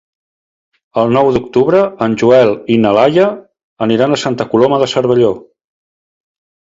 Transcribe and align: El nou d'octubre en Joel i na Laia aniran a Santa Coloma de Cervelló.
El 1.01 1.11
nou 1.17 1.27
d'octubre 1.33 1.81
en 2.05 2.15
Joel 2.21 2.53
i 2.75 2.77
na 2.85 2.93
Laia 2.99 3.25
aniran 3.87 4.15
a 4.15 4.19
Santa 4.23 4.49
Coloma 4.55 4.81
de 4.85 4.89
Cervelló. 4.95 5.31